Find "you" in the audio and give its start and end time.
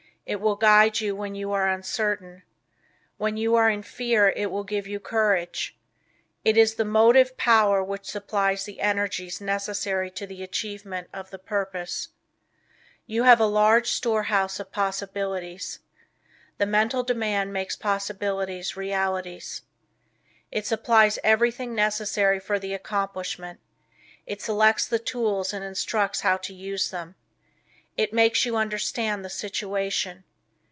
1.01-1.13, 1.35-1.51, 3.35-3.55, 4.87-4.97, 13.05-13.23, 28.45-28.55